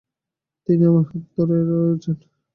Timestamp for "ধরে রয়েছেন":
1.37-2.15